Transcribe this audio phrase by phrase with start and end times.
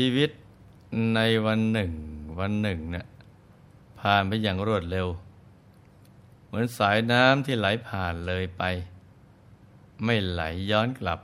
[0.00, 0.30] ชีวิต
[1.14, 1.92] ในวันหนึ่ง
[2.38, 3.06] วันหนึ่งเนี่ย
[4.00, 5.08] ผ่านไปอย่างรวดเร็ว
[6.46, 8.62] เหมือนสายน้ำที่ไหลผ่านเลยไป
[10.04, 11.20] ไม่ไหลย้อนกลับ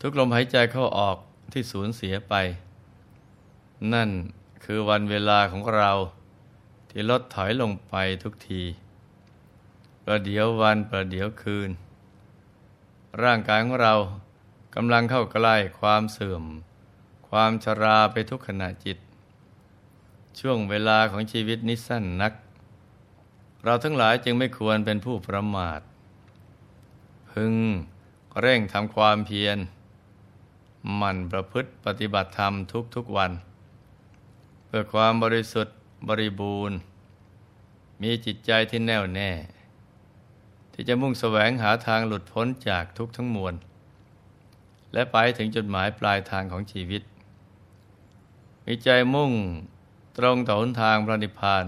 [0.00, 1.16] ทุกลมหายใจเข้าออก
[1.52, 2.34] ที่สูญเสียไป
[3.92, 4.10] นั่น
[4.64, 5.90] คือวันเวลาของเรา
[6.90, 8.62] ที่ลดถอยลงไปทุกที
[10.04, 11.70] ประเดี๋ยววันประเดี๋ยวคืน
[13.22, 13.94] ร่างกายของเรา
[14.74, 16.44] กำลังเข้าใกล้ความเสื่อม
[17.30, 18.98] ความชราไปทุกขณะจิต
[20.40, 22.32] ช่วงเวลาของชีวิตนิสั้นนัก
[23.64, 25.80] เราทั้งหลายจึงไม่ควรเป็นผู้ประมาท
[27.30, 27.54] พึง
[28.40, 29.58] เร่งทำความเพียร
[30.96, 32.54] หมั่นประพฤติปฏิบัติธรรม
[32.94, 33.32] ทุกๆวัน
[34.66, 35.76] เพื่อความบริสุทธิ์
[36.08, 36.76] บริบูรณ์
[38.02, 39.30] มีจิตใจที่แน่วแน่
[40.72, 43.54] ที่จะมุ่งแสวงหาทางหลุดพ้นจากทุกทั้งมวล
[44.92, 47.02] และไปถึงจุดหมายปลายทางของชีวิต
[48.72, 49.32] มีใจมุ่ง
[50.18, 51.66] ตรงต่อหนทางพระนิพพาน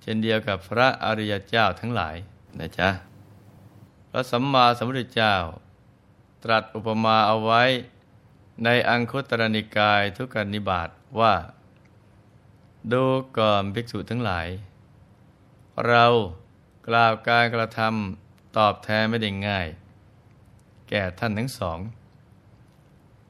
[0.00, 2.16] เช่นเดียวกับพระอริยเจ้าทั้งหลาย
[2.58, 2.88] นะจ๊ะ
[4.10, 5.34] พระสัมมาสัมพุทธเจ้า
[6.44, 7.62] ตรัสอุปมาเอาไว้
[8.64, 10.88] ในอังคุตรนิกายทุกกนิบาต
[11.20, 11.34] ว่า
[12.92, 13.04] ดู
[13.38, 14.48] ก่อนภิกษุทั้งหลาย
[15.86, 16.06] เรา
[16.88, 19.68] กล่าวการกระทำตอบแทนไม่ได้ง่าย
[20.88, 21.78] แก่ท่านทั้งสอง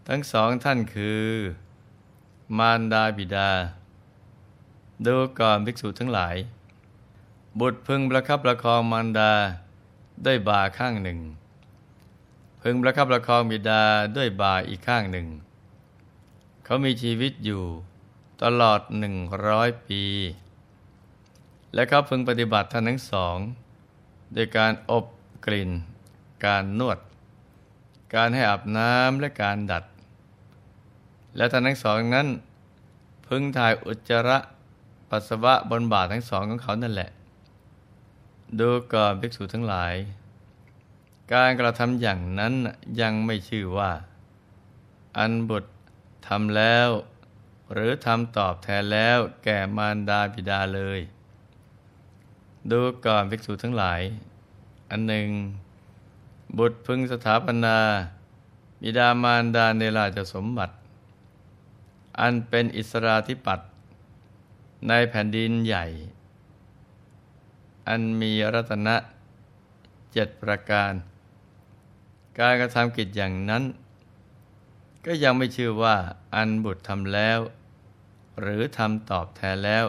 [0.09, 1.25] ทั้งสองท่านคือ
[2.56, 3.50] มารดาบิดา
[5.06, 6.36] ดูก่อนภิกษุทั้งหลาย
[7.60, 9.32] บุตรพึงประคับประคองมารดา
[10.26, 11.19] ด้วยบาข้างหนึ่ง
[12.62, 13.82] พึงประคับประคองบิดา
[14.16, 15.26] ด้วยบาอีกข้างหนึ่ง
[16.64, 17.64] เขามีชีวิตอยู่
[18.42, 19.16] ตลอดหนึ่ง
[19.47, 20.03] ร้อยปี
[21.75, 23.36] และเขาพึงปฏิบัติท่านทั้งสอง
[24.32, 25.04] โดยการอบ
[25.47, 25.70] กลิ่น
[26.44, 26.98] การนวด
[28.15, 29.84] การให้อาบน้ำและการดัด
[31.37, 32.28] และท่านทั้งสองนั้น
[33.27, 34.39] พึงถ่ายอุจจาระ
[35.11, 37.11] ปัสสาวะบนบาททั้งสองของเขานั่นแหละ
[38.61, 39.94] ดูก่อนภิกษุทั้งหลาย
[41.33, 42.55] การกระทำอย่างนั้น
[43.00, 43.91] ยังไม่ชื่อว่า
[45.19, 45.71] อันบุตร
[46.27, 46.89] ทำแล้ว
[47.72, 51.00] หรือทำตอบแทนแล้วแก่มารดาบิดาเลย
[52.71, 54.00] ดูก่อนภิกษุทั้งหลาย
[54.91, 55.28] อันหนึ่ง
[56.59, 57.78] บุตรพึงสถาปนา
[58.83, 60.75] บิดามารดาในราชสมบัติ
[62.21, 63.69] อันเป็นอิสราธิปัตย์
[64.89, 65.87] ในแผ่นดินใหญ่
[67.89, 68.97] อันมีรัตนะ
[70.12, 70.93] เจ็ดประการ
[72.39, 73.62] การกระทำกิจอย่างนั้น
[75.07, 75.97] ก็ยังไม่ชื่อว่า
[76.34, 77.39] อันบุตรทำแล้ว
[78.41, 79.84] หรือทำตอบแทนแล้ว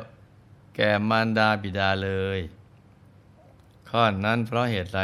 [0.76, 2.40] แก่มารดาบิดาเลย
[3.90, 5.02] ข้อนั้นเพราะเหตุไร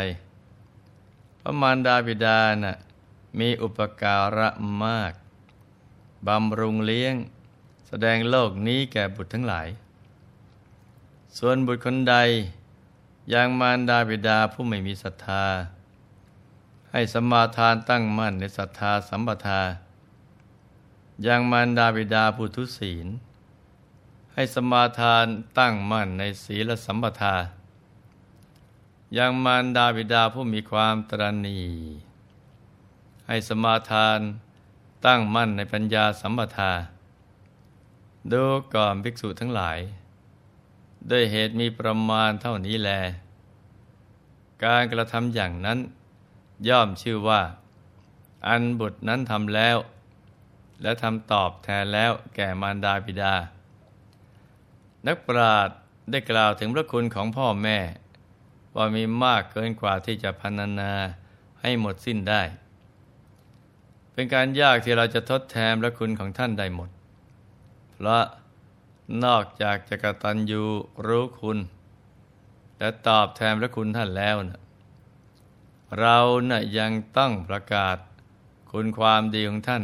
[1.38, 2.78] เพราะมารดาบิดานะ่ะ
[3.40, 4.50] มีอุปการะ
[4.84, 5.14] มาก
[6.28, 7.16] บำรุงเลี้ยง
[7.88, 9.68] แสดงโลกนี้แก่บุตรทั้งหลาย
[11.38, 12.16] ส่วนบุตรคนใด
[13.34, 15.46] ยังมารดาบิดาผู้ไม่มีศรัทธา
[16.92, 19.62] ให้สมาทานตั้งมั่นในศรัทธาสัมปทา
[21.28, 23.08] ยังมารดาบิดาผู้ทุศีล
[24.34, 25.26] ให้สมาทาน
[25.60, 27.36] ตั้งมั่นในศีลสัมปทา
[29.18, 31.62] ยังมารดาบิดาผู้มีความตรณี
[33.28, 34.20] ให้สมาทาน
[35.06, 36.72] ตั้งมั่นในปัญญาสัมปทา
[38.32, 38.44] ดู
[38.76, 39.80] ก่อนภิกษุทั้งหลาย
[41.12, 42.92] ด้วยเหตุมีประมาณเท่านี้แล
[44.66, 45.80] การกระทำอย่างนั้น
[46.68, 47.42] ย่อมชื่อว่า
[48.48, 49.78] อันบุตรนั้นทำแล้ว
[50.82, 53.36] และทำตอบแทนแล้วแก่มารดาบิดา
[55.06, 55.78] นักปราชญ์
[56.12, 57.78] ได้กล่าวถึงพระคุณของพ่อแม่
[58.76, 60.94] ว่ามีมากเกินกว่าที่จะพันนา
[61.62, 62.42] ให้หมดสิ้นได้
[64.16, 66.90] เป็นการยากที่เราจะทดแทนพระคุณของท่านได้หมด
[67.92, 68.24] เพราะ
[69.24, 70.64] นอกจากจะกตัญญู
[71.08, 71.58] รู้คุณ
[72.80, 74.62] และตอบแทนพระคุณท่านแล้วนะ
[76.00, 76.18] เรา
[76.50, 77.98] นะ่ะยังต้องประกาศ
[78.72, 79.84] คุณความดีของท่าน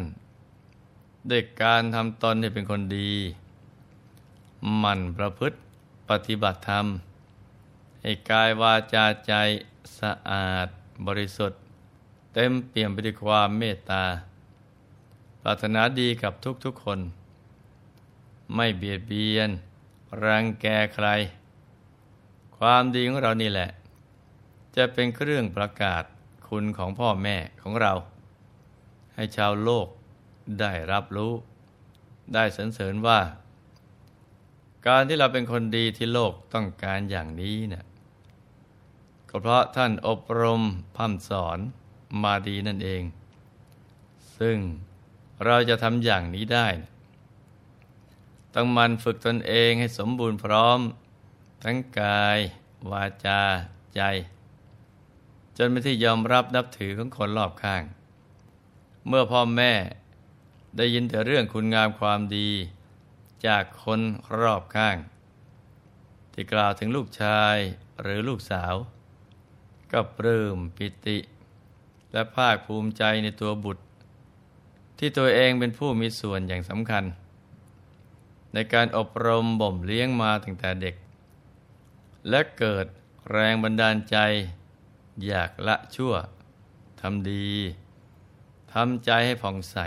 [1.30, 3.12] ด้วยการทำตนให้เป็นคนดี
[4.84, 5.58] มั่นประพฤติ
[6.10, 6.86] ปฏิบัติธรรม
[8.02, 9.34] ให้กายวาจาใจ
[10.00, 10.68] สะอาด
[11.08, 11.61] บริสุทธิ์
[12.34, 14.04] เต็มเปี่ยมไปด้วยความเมตตา
[15.42, 16.34] ปรารถนาดีกับ
[16.64, 17.00] ทุกๆคน
[18.56, 19.50] ไม่เบียดเบียน
[20.24, 21.08] รังแกใคร
[22.58, 23.70] ความดีของเรานี่แหละ
[24.76, 26.04] จะเป็นเครื่องประกาศ
[26.48, 27.94] คุณของพ่อแม่ของเรา
[29.16, 29.88] ให้ชาวโลก
[30.60, 31.34] ได้รับรู้
[32.34, 33.20] ได้สรรเสริญว่า
[34.88, 37.86] การที่เราเป็นคนดีที่โลกต้องการอย่างนี้เนะี่ย
[39.30, 40.62] ก็เพราะท่านอบรม
[40.96, 41.60] พัฒสอน
[42.24, 43.04] มาดีนั่นเอง
[44.38, 44.58] ซึ่ง
[45.46, 46.68] เราจะทำอย่างนี้ได้
[48.54, 50.80] ต้องมันฝึกตนเองให้สมบูรณ์พร้อม
[51.64, 52.40] ทั้งกาย
[52.92, 53.42] วาจา
[53.96, 54.02] ใจ
[55.58, 57.84] จนเป็นที่ยอมรับนับถือของคนรอบข้าง
[59.08, 59.74] เมื่อพ่อแม่
[60.78, 62.50] ได้ยินแต่เรื่องคุณงามความดี
[63.48, 64.00] จากคน
[64.40, 64.98] รอบข้าง
[66.34, 67.58] ที่กล่าวถึงลูกชาย
[68.02, 68.74] หรือลูกสาว
[69.92, 71.18] ก็ปลื้มปิติ
[72.14, 73.84] และภาคภูมิใจในตัวบุตร
[74.98, 77.04] ที่ตัวเองเป็นผู้มีส่วนอย่างสำคัญ
[78.54, 80.96] ในการอบรมบ่มเลี้ยงมาตั้งแต่เด็ก
[82.30, 82.86] และเกิด
[83.32, 84.18] แรงบันดาลใจ
[85.26, 86.14] อยากละชั่ว
[87.02, 87.50] ทำดี
[88.74, 89.78] ทำใจให้ผ่องใส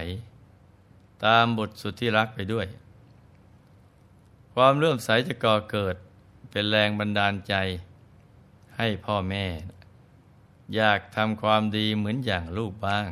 [1.24, 2.66] ตามบทสุดที่รักไปด้วย
[4.54, 5.96] ความเลื่อมใสจะก่อเกิด
[6.50, 7.54] เป็นแรงบันดาลใจ
[8.76, 9.44] ให้พ่อแม่
[10.74, 13.06] อยากทำความดีเหมือนอย่างลูกบ้าง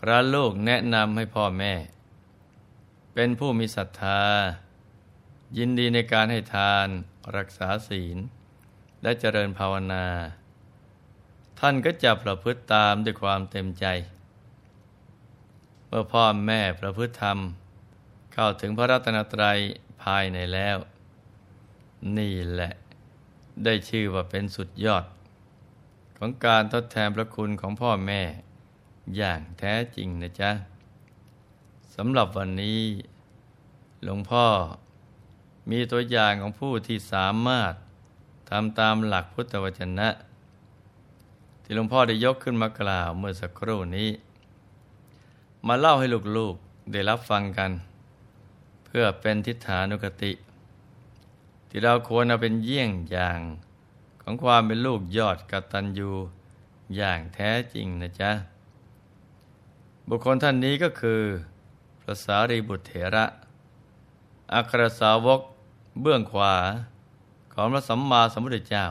[0.00, 1.74] คราลูกแนะนำให้พ่อแม่
[3.14, 4.22] เป็นผู้มีศรัทธา
[5.58, 6.88] ยินดีในการให้ทาน
[7.36, 8.16] รักษาศีล
[9.02, 10.06] และเจริญภาวนา
[11.60, 13.86] ท่านก็จะประพฤติตามด้วยความเต็มใจ
[15.86, 17.38] เมื่อพ่อแม่ประพฤติธรรม
[18.32, 19.58] เข้าถึงพระรัตนตรัย
[20.02, 20.76] ภายในแล้ว
[22.18, 22.72] นี่แหละ
[23.64, 25.04] ได้ชื่อว่าเป็นสุดยอด
[26.18, 28.22] ของการทดแทนพระคุณของพ่อแม่
[29.16, 30.50] อย่างแท้จริงนะจ๊ะ
[31.94, 32.80] สำหรับวันนี้
[34.04, 34.46] หลวงพ่อ
[35.70, 37.72] มีตัวอย่างของผู้ที่สามารถ
[38.50, 40.08] ทำตามหลักพุทธวจนะ
[41.62, 44.10] ที่หลวงพ่อได้ยกขึ้นมากล่าวเมื่อสักครู่นี้
[45.66, 46.06] มาเล่าให้
[46.36, 47.70] ลูกๆได้รับฟังกัน
[48.86, 50.32] เพื่อเป็นทิฏฐานุกติ
[51.68, 53.40] ที่เราควรเอาเป็นเยี่ยงอย่าง
[54.30, 56.10] ของความเป็นลูกยอดกตัญญู
[56.96, 58.30] อย่างแท้จริงนะจ๊ะ
[60.08, 61.22] บุคคลท่านนี้ก็คือ
[62.00, 63.26] พระสารีบุตรเถระ
[64.54, 65.40] อัครสาวก
[66.02, 66.54] เบื้องขวา
[67.54, 68.86] ของพระสัมมาสัมพุทธเจ้า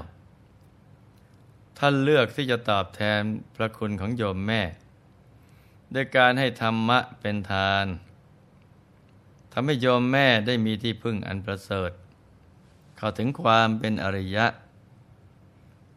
[1.77, 3.21] ท่านเลือกที่จะตอบแทน
[3.55, 4.61] พระคุณของโยมแม่
[5.93, 7.85] ด้วยการให้ธรรมะเป็นทาน
[9.51, 11.91] ทำให้โยมแม่ได้มีที่พึ่งอันประเสริฐ
[12.97, 14.47] เข้าถึงความเป็นอริยะ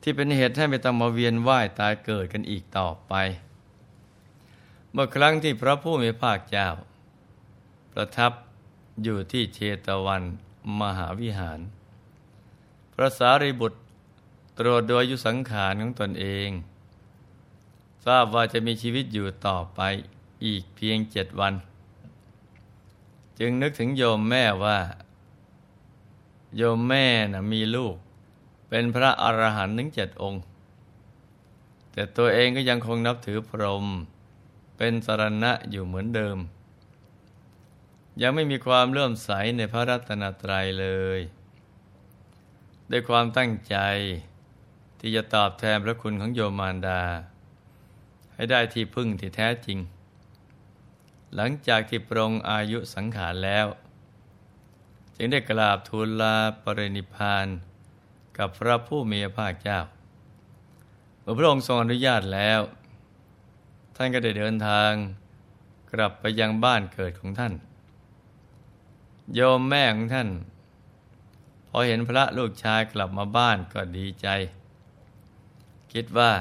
[0.03, 3.15] ที่เป็นเหตุให้ไม่ต้องมาเวียนว่ายตายเกิดกันอีกต่อไป
[4.93, 6.69] เมื่อครั้งที่พระผู้มีภาคเจ้า
[7.93, 8.33] ประทับ
[9.03, 10.23] อยู่ที่เชตวัน
[10.81, 11.61] มหาวิหาร
[12.95, 13.81] พระสารีบุตร
[14.59, 16.51] ตรวจโดยยุสังขารของตนเอง
[18.07, 19.81] ทราบว่าจะมีชีวิตอยู่ต่อไป
[20.45, 21.55] อีกเพียงเจ็ดวัน
[23.39, 24.79] จึงนึกถึงโยมแม่ว่า
[26.57, 27.97] โยมแม่นะมีลูก
[28.73, 30.43] เป็นพระอรหันต์ถึงเจ็ดองค์
[31.93, 33.87] แต่ตัวเองก็ยังคงนับถือพรหม
[34.77, 36.39] เป็นสรณะอยู่เหมือนเดิม
[38.23, 40.87] ยังไม่มีความเลื่อมใสในพระรัตนตรัยเล
[41.19, 41.21] ย
[42.91, 43.77] ด้วยความตั้งใจ
[45.01, 47.03] ที่จะตอบแทนพระคุณของโยมารดา
[48.35, 49.79] ให้ได้ที่พึ่งที่แท้จริง
[51.35, 53.67] หลังจากที่ปรงอายุสังขารแล้ว
[55.17, 57.47] จึงได้กราบทูลลาปรินิพาน
[58.41, 59.81] กับพระผู้มีพระภาคเจ้า
[61.21, 62.61] เมื่อพระองค์ทรงอนุญาตแล้ว
[63.97, 64.93] ท่านก็ได้เดินทาง
[65.93, 67.53] กลับไปยังบ้านเกิดของท่าน
[69.35, 70.29] โยมแม่ของท่าน
[71.69, 74.29] พอเห็นพระลูกชายกลับมาบ้านก็ดีใจ
[75.93, 76.33] คิดว่า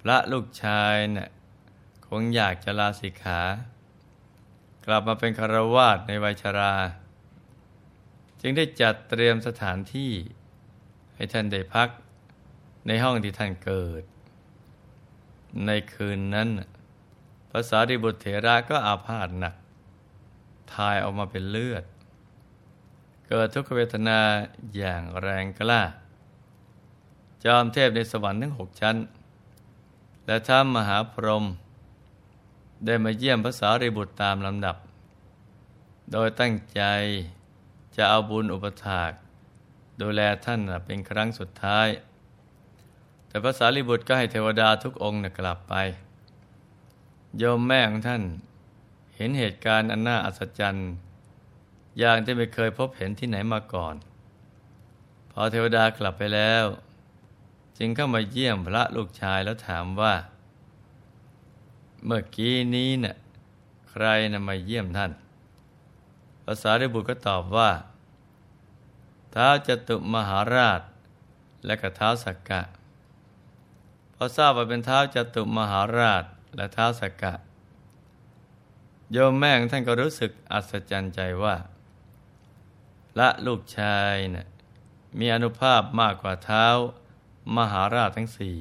[0.00, 1.30] พระลูกชายเนะ่ะ
[2.08, 3.40] คงอยากจะลาสิกขา
[4.86, 6.74] กลับมาเป็นคารวาสในวัยชรา
[8.40, 10.12] จึงได้จัดเตรียมสถานที่
[11.16, 11.88] ให้ท่านได้พัก
[12.86, 14.02] ในห้องที่ท่านเกิด
[15.66, 16.48] ในคืนนั้น
[17.50, 19.54] ภาษาดิบุตรเถระก็อาพาธหนัก
[20.74, 21.84] ทายออกมาเป็นเลือด
[23.28, 24.18] เกิดทุกขเวทนา
[24.76, 25.82] อย่างแรงกล้า
[27.44, 28.96] จอมเทพในสวรรค์ทั้งหกชั้น
[30.26, 31.44] และท้ามหาพรหม
[32.84, 34.76] ได้มาเยี่ยมภาษาริบุตรตามลำดับ
[36.12, 36.82] โดยตั้งใจ
[37.96, 39.12] จะเอาบุญอุปถาก
[40.00, 41.88] ดูแลท่านเป็นครั้งสุดท้าย
[43.28, 45.74] แต่พระสารีบุตรก็ให้เทวดาทุกองค์กลับไป
[47.38, 48.22] โยมแม่ของท่าน
[49.16, 50.90] เห็นเหตุการณ์อันน่าอัศจรรย์
[51.98, 53.94] อย่างที่ไม่เคยพบเห็นที่ไหนมาก่อน
[55.30, 56.64] พอเทวดากลับไปแล้ว
[57.78, 60.14] จึงเข้ามาเยี่ยมพระลูกชายแล้วถามว่า
[62.04, 63.16] เมื่อกี้นี้เนะ่ย
[63.90, 65.12] ใครนะมาเยี่ยมท่าน
[66.44, 67.70] ภาษาริบุตรก็ตอบว่า
[69.34, 70.80] ท้าจตุมหาราช
[71.66, 72.62] และก็ท้าสักกะ
[74.14, 76.24] พอทราบว่าเป็นท้าจตุมหาราช
[76.56, 77.34] และท้าสักกะ
[79.12, 81.56] โยมแม่งท่านก็รู้สึกอัศจรรย์ใจว่า
[83.18, 84.48] ละลูกชายนะ่ะ
[85.18, 86.66] มีอนุภาพมากกว่าเท้า
[87.56, 88.58] มหาราชทั้งสี่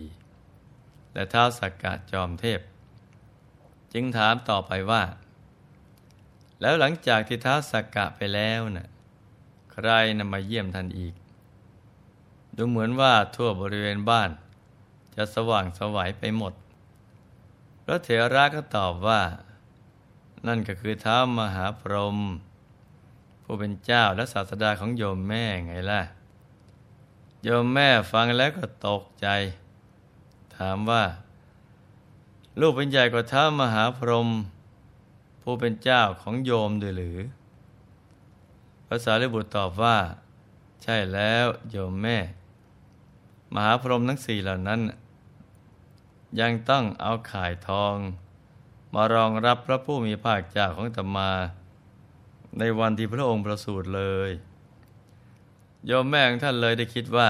[1.13, 2.61] และเท้าสักกะจอมเทพ
[3.93, 5.03] จึงถามต่อไปว่า
[6.61, 8.87] แล้วหลังจากที่เท้าสักกะไปแล้วนะ่ะ
[9.77, 9.89] ใคร
[10.19, 11.13] นำมาเยี่ยมท่านอีก
[12.55, 14.29] ดูเหมือนว่าทั่วบริเวณบ้าน
[15.15, 16.53] จะสว่างสวัยไปหมด
[17.83, 19.21] พระเถระก็ตอบว่า
[20.47, 22.17] นั่นก็คือท้ามหาพรหม
[23.43, 26.01] ผู้เป็นเจ้าและศาสดาของโยมแม่ไงล่ะ
[27.43, 29.27] โยมแม่ฟังแล้วก็ตกใจ
[30.55, 31.03] ถามว่า
[32.59, 34.29] ลูกเป็นใหญ่กว่าท้ามหาพรหม
[35.41, 37.17] ผู้เป็นเจ้าของโยมด้วยหรือ
[38.97, 39.97] ภาษาลิบุตรตอบว่า
[40.83, 42.17] ใช่แล้วโยมแม่
[43.53, 44.81] มหาพรหมทั้งสี่เหล่านั้น
[46.39, 47.95] ยังต้องเอาข่ายทอง
[48.93, 51.31] มารองรับพระผู้มีภาคเจ้าของตมา
[52.57, 54.31] ในวันที่พระองค์ประสูติเลย
[55.85, 57.29] โยมแม่ของท่านเลยได้คิดว่า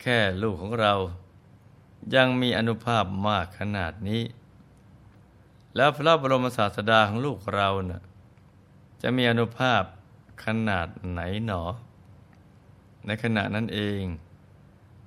[0.00, 0.94] แค่ลูกของเรา
[2.14, 4.22] ยังมีอนุภาพมากขนาดนี้
[5.76, 8.02] แล้วพระบรมศาสดาของลูกเรานะ่ะ
[9.02, 9.82] จะมีอนุภาพ
[10.44, 11.62] ขนาดไหนหนอ
[13.06, 14.02] ในขณะนั้นเอง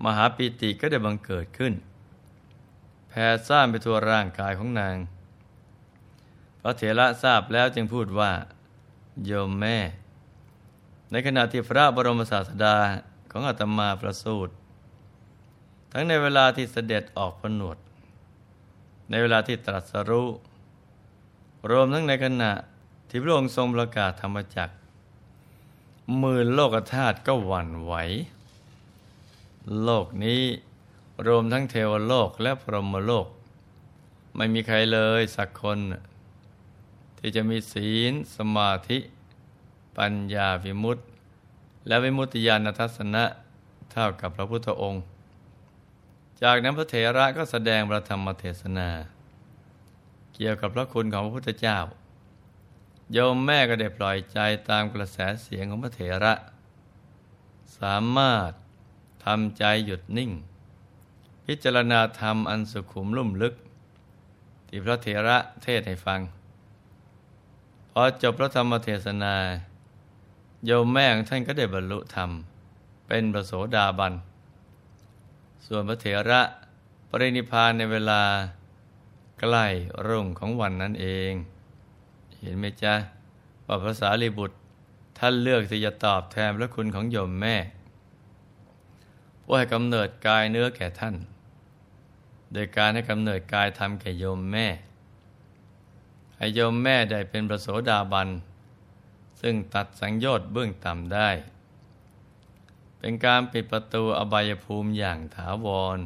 [0.05, 1.74] มหาปิติก็ได้บังเกิดขึ้น
[3.10, 4.96] แผ่ซ่านไปทั่วร่างกายของนาง
[6.62, 8.31] พระเถระทราบแล้วจึงพูดว่า
[9.25, 9.77] โยมแม่
[11.12, 12.75] ในขณะที่พระบรมศาสดา
[13.31, 14.53] ของอาตมาประสูติ
[15.91, 17.77] ทั้งในเวลาที่เสด็จออกพนวด
[19.10, 20.29] ในเวลาที่ตรัสรู้
[21.69, 22.51] รวมทั้งในขณะ
[23.10, 24.75] ที่พระองค์ทรงประกาศธรรมจักร
[26.18, 27.94] หมื่นโลกธาตุก็หวั่นไหว
[29.84, 30.42] โลกนี้
[31.28, 33.28] รวมทั้งเทวโลกและพรหมโลก
[34.36, 35.80] ไม่มีใครเลยสักคน
[37.18, 39.00] ที่จะมีศีล สมาธิ
[39.98, 41.04] ปัญญาวิมุตติ
[41.88, 43.24] และวิมุตติญาณทัศนะ
[43.92, 45.04] เท่ากับพระพุทธองค์
[46.42, 48.89] จากนั้นพระเถระก็แสดงพระธรรมเทศนา
[50.34, 51.78] เกี่ยวกับพระคุณของพระพุทธเจ้า
[53.13, 54.39] โยมแม่ก็ได้ปล่อยใจ
[54.70, 56.34] ตามกระแสเสียงของพระเถระ
[57.78, 58.51] สามารถ
[59.25, 60.32] ทำใจหยุดนิ่ง
[61.46, 63.56] พิจารณาธรรมอันสุขุมลุ่มลึก
[64.68, 66.20] ที่พระเถระเทศให้ฟัง
[67.92, 69.36] พอจบพระธรรมเทศนา
[70.66, 72.30] โยมแม่ของท่านก็ได้บรรลุธรรม
[73.08, 74.13] เป็นประโสดาบัน
[75.66, 76.42] ส่วนพระเถระ
[77.10, 78.22] ปรินิพานในเวลา
[79.39, 79.66] ใกล้
[80.08, 81.34] รุ่งของวันนั้นเอง
[82.39, 82.93] เห็นไหมจ๊ะ
[83.65, 84.58] ว่าภาษาลีบุตร
[85.17, 87.55] ท่านเลือกที่จะตอบแทนพระคุณของโยมแม่
[89.41, 91.15] ผู้ให้กำเนิดกายเนื้อแก่ท่าน
[92.53, 94.67] โดยการให้กำเนิดกายทำแก่โยมแม่
[96.38, 98.29] ให้โยมแม่ได้เป็นประโสดาบัน
[99.41, 101.29] ซึ่งตัดสังโยชน์เบื้องต่ำได้
[103.00, 105.67] เป็นการปิดประตูอบายภูมิอย่างถาว
[105.98, 106.00] ร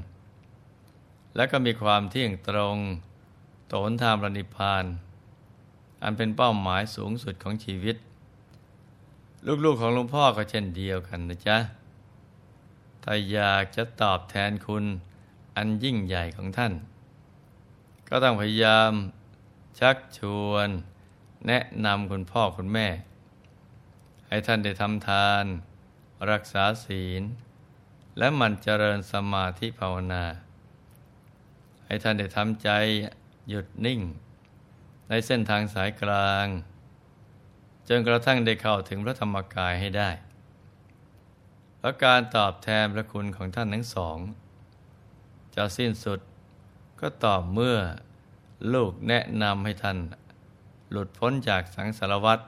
[1.35, 2.77] และก็มีความเที่ยงตรง
[3.67, 4.85] โตนทางปณิพาน
[6.03, 7.95] อันเป็นเป้าหมายสูงสุดของชีวิต
[9.65, 11.57] ลูกๆของหลวงพ่อก็เช่นเดียวกันนะจ๊ะ
[13.03, 14.85] ถ้าอยากจะตอบแทนคุณ
[15.55, 16.73] อันยิ่งใหญ่ของท่าน
[18.09, 18.91] ก็ต้องพยายาม
[19.79, 20.69] ชักชวน
[21.47, 22.87] แนะนำคุณพ่อคุณแม่
[24.27, 25.45] ให้ท่านได้ทำทาน
[26.31, 27.21] รักษาศีล
[28.17, 30.23] และมันเจริญสมาธิภาวนา
[31.85, 32.69] ให้ท่านได้ทำใจ
[33.49, 33.99] หยุดนิ่ง
[35.09, 36.45] ในเส้นทางสายกลาง
[37.87, 40.09] จนกระทั่งได้เข้าถึงพระธรรมกายให้ได้
[41.81, 44.17] และการตอบแทนพระคุณของท่านทั้งสอง
[45.55, 46.19] จะสิ้นสุด
[46.99, 47.77] ก็ตอบเมื่อ
[48.73, 49.97] ลูกแนะนำให้ท่าน
[50.91, 52.39] หลุดพ้นจากสังสารวัฏ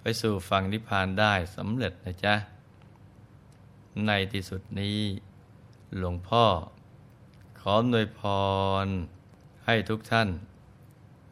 [0.00, 2.34] ไปสู่ฝั่งนิพพานได้สำเร็จนะจ๊ะ
[4.06, 4.98] ในที่สุดนี้
[5.98, 6.44] หลวงพ่อ
[7.60, 8.20] ขอหน่วยพ
[8.84, 8.86] ร
[9.66, 10.28] ให้ทุกท่าน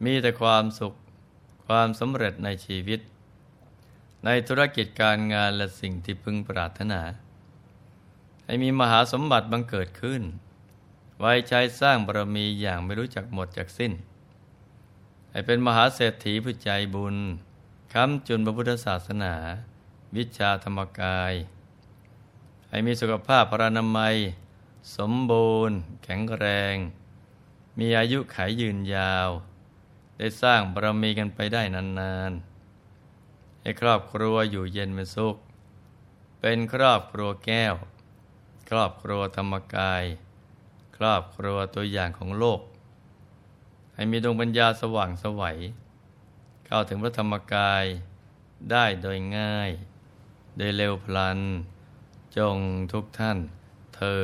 [0.05, 0.93] มีแต่ความสุข
[1.67, 2.99] ความสำเร็จในชีวิต
[4.25, 7.01] ในธุรกิจการงานและสิ่งที่พึงปรารถนา
[8.45, 10.21] ให้มีมหาสมบัติบังเกิดขึ้น
[11.19, 13.91] ไว้ใช้สร้างบารมีอย่างไม่รู้จักหมดจากสิ้น
[15.31, 17.15] ให้เป็นมหาเศรษฐีผู้ใจบุญ
[17.93, 19.33] ค้ำจุนพระพุทธศาสนา
[20.15, 21.33] วิชาธรรมกาย
[22.69, 24.15] ให้มีสุขภาพพรานามัย
[24.97, 26.75] สมบูรณ์ แข็งแรง
[27.79, 29.29] มีอายุขายยืนยาว
[30.17, 35.37] ได้สร้างบารมีกันไปได้นานๆ ให้ครอบครัวอยู่เย็นเป็นสุข
[36.39, 37.75] เป็นครอบครัวแก้ว
[38.69, 40.03] ครอบครัวธรรมกาย
[40.97, 42.61] ครอบครัวตัวอย่างของโลก
[43.95, 45.57] ให้มีดวงปัญญาสว่างสวัย
[46.65, 47.85] เข้าถึงพระธรรมกาย
[48.71, 49.71] ได้โดยง่าย
[50.57, 51.39] โดยเร็วพลัน
[52.37, 52.57] จง
[52.91, 53.37] ทุกท่าน
[53.95, 54.19] เทิ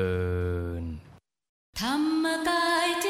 [0.82, 0.84] น
[1.82, 3.08] ธรรมกายเจ